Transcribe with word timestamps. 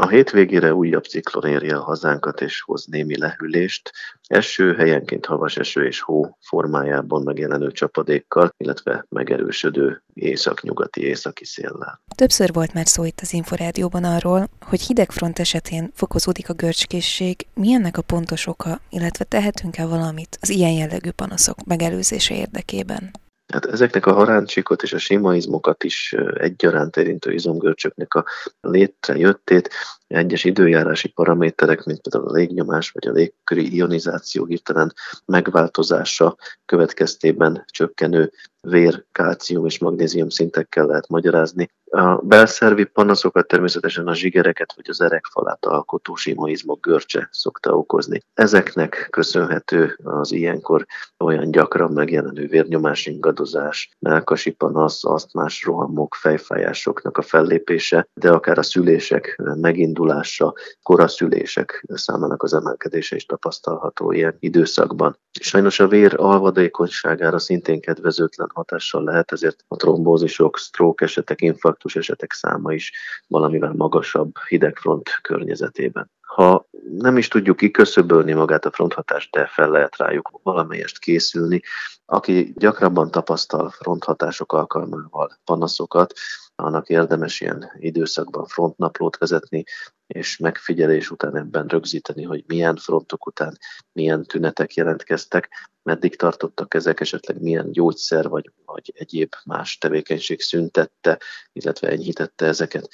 A 0.00 0.08
hétvégére 0.08 0.74
újabb 0.74 1.04
ciklon 1.04 1.44
érje 1.44 1.76
a 1.76 1.82
hazánkat 1.82 2.40
és 2.40 2.60
hoz 2.60 2.86
némi 2.86 3.18
lehűlést, 3.18 3.90
eső 4.26 4.74
helyenként 4.74 5.26
havas 5.26 5.56
eső 5.56 5.86
és 5.86 6.00
hó 6.00 6.36
formájában 6.40 7.22
megjelenő 7.22 7.72
csapadékkal, 7.72 8.54
illetve 8.56 9.06
megerősödő 9.08 10.02
északnyugati 10.14 11.02
északi 11.02 11.44
széllel. 11.44 12.00
Többször 12.14 12.52
volt 12.52 12.72
már 12.72 12.86
szó 12.86 13.04
itt 13.04 13.20
az 13.20 13.32
Inforádióban 13.32 14.04
arról, 14.04 14.48
hogy 14.60 14.80
hidegfront 14.80 15.38
esetén 15.38 15.90
fokozódik 15.94 16.48
a 16.48 16.54
görcskészség, 16.54 17.46
mi 17.54 17.72
ennek 17.72 17.96
a 17.96 18.02
pontos 18.02 18.46
oka, 18.46 18.80
illetve 18.90 19.24
tehetünk-e 19.24 19.86
valamit 19.86 20.38
az 20.40 20.48
ilyen 20.48 20.72
jellegű 20.72 21.10
panaszok 21.10 21.64
megelőzése 21.64 22.34
érdekében? 22.34 23.10
Hát 23.52 23.66
ezeknek 23.66 24.06
a 24.06 24.12
haráncsikot 24.12 24.82
és 24.82 24.92
a 24.92 24.98
simaizmokat 24.98 25.84
is 25.84 26.14
egyaránt 26.34 26.96
érintő 26.96 27.32
izomgörcsöknek 27.32 28.14
a 28.14 28.24
létrejöttét 28.60 29.70
egyes 30.06 30.44
időjárási 30.44 31.08
paraméterek, 31.08 31.84
mint 31.84 32.00
például 32.00 32.32
a 32.32 32.36
légnyomás 32.36 32.90
vagy 32.90 33.08
a 33.08 33.12
légköri 33.12 33.74
ionizáció 33.74 34.44
hirtelen 34.44 34.94
megváltozása 35.24 36.36
következtében 36.64 37.64
csökkenő 37.70 38.32
vér, 38.60 39.04
kálcium 39.12 39.66
és 39.66 39.78
magnézium 39.78 40.28
szintekkel 40.28 40.86
lehet 40.86 41.08
magyarázni. 41.08 41.70
A 41.92 42.14
belszervi 42.14 42.84
panaszokat 42.84 43.46
természetesen 43.46 44.06
a 44.06 44.14
zsigereket 44.14 44.72
vagy 44.76 44.84
az 44.88 45.00
erekfalát 45.00 45.66
alkotó 45.66 46.14
simaizmok 46.14 46.86
görcse 46.86 47.28
szokta 47.32 47.76
okozni. 47.76 48.22
Ezeknek 48.34 49.06
köszönhető 49.10 49.98
az 50.02 50.32
ilyenkor 50.32 50.86
olyan 51.18 51.50
gyakran 51.50 51.92
megjelenő 51.92 52.46
vérnyomás 52.46 53.06
ingadozás, 53.06 53.90
melkasi 53.98 54.50
panasz, 54.50 55.04
asztmás 55.04 55.64
rohamok, 55.64 56.14
fejfájásoknak 56.14 57.18
a 57.18 57.22
fellépése, 57.22 58.08
de 58.14 58.30
akár 58.30 58.58
a 58.58 58.62
szülések 58.62 59.40
megindulása, 59.54 60.54
koraszülések 60.82 61.84
számának 61.88 62.42
az 62.42 62.54
emelkedése 62.54 63.16
is 63.16 63.26
tapasztalható 63.26 64.12
ilyen 64.12 64.36
időszakban. 64.38 65.18
Sajnos 65.40 65.80
a 65.80 65.88
vér 65.88 66.14
alvadékonyságára 66.16 67.38
szintén 67.38 67.80
kedvezőtlen 67.80 68.49
hatással 68.54 69.04
lehet, 69.04 69.32
ezért 69.32 69.64
a 69.68 69.76
trombózisok, 69.76 70.56
stroke 70.56 71.04
esetek, 71.04 71.40
infarktus 71.40 71.96
esetek 71.96 72.32
száma 72.32 72.72
is 72.72 72.92
valamivel 73.26 73.72
magasabb 73.72 74.32
hidegfront 74.48 75.08
környezetében. 75.22 76.10
Ha 76.20 76.68
nem 76.90 77.16
is 77.16 77.28
tudjuk 77.28 77.56
kiköszöbölni 77.56 78.32
magát 78.32 78.64
a 78.64 78.70
fronthatást, 78.70 79.30
de 79.30 79.46
fel 79.46 79.70
lehet 79.70 79.96
rájuk 79.96 80.30
valamelyest 80.42 80.98
készülni. 80.98 81.62
Aki 82.04 82.52
gyakrabban 82.56 83.10
tapasztal 83.10 83.70
fronthatások 83.70 84.52
alkalmával 84.52 85.38
panaszokat, 85.44 86.12
annak 86.54 86.88
érdemes 86.88 87.40
ilyen 87.40 87.72
időszakban 87.78 88.46
frontnaplót 88.46 89.18
vezetni, 89.18 89.64
és 90.12 90.36
megfigyelés 90.36 91.10
után 91.10 91.36
ebben 91.36 91.66
rögzíteni, 91.66 92.22
hogy 92.22 92.44
milyen 92.46 92.76
frontok 92.76 93.26
után 93.26 93.58
milyen 93.92 94.24
tünetek 94.24 94.74
jelentkeztek, 94.74 95.68
meddig 95.82 96.16
tartottak 96.16 96.74
ezek, 96.74 97.00
esetleg 97.00 97.40
milyen 97.40 97.72
gyógyszer 97.72 98.28
vagy, 98.28 98.52
vagy 98.64 98.92
egyéb 98.94 99.34
más 99.44 99.78
tevékenység 99.78 100.40
szüntette, 100.40 101.18
illetve 101.52 101.88
enyhítette 101.88 102.46
ezeket. 102.46 102.88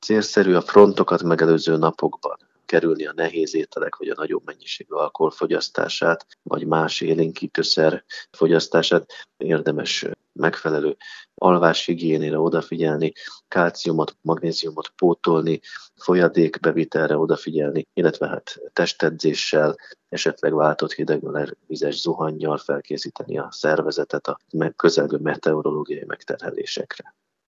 Célszerű 0.00 0.54
a 0.54 0.60
frontokat 0.60 1.22
megelőző 1.22 1.76
napokban 1.76 2.36
kerülni 2.66 3.06
a 3.06 3.12
nehéz 3.12 3.54
ételek 3.54 3.96
vagy 3.96 4.08
a 4.08 4.14
nagyobb 4.16 4.42
mennyiségű 4.44 4.94
alkohol 4.94 5.30
fogyasztását, 5.30 6.26
vagy 6.42 6.66
más 6.66 7.00
élénkítőszer 7.00 8.04
fogyasztását. 8.30 9.12
Érdemes 9.36 10.06
megfelelő 10.36 10.96
alváshigiénére 11.34 12.38
odafigyelni, 12.38 13.12
kálciumot, 13.48 14.16
magnéziumot 14.20 14.88
pótolni, 14.88 15.60
folyadékbevitelre 15.96 17.16
odafigyelni, 17.16 17.86
illetve 17.92 18.28
hát 18.28 18.60
testedzéssel, 18.72 19.76
esetleg 20.08 20.54
váltott 20.54 20.92
hidegvizes 20.92 22.00
zuhannyal 22.00 22.56
felkészíteni 22.56 23.38
a 23.38 23.48
szervezetet 23.50 24.26
a 24.26 24.38
közelgő 24.76 25.16
meteorológiai 25.16 26.04
megterhelésekre. 26.06 27.14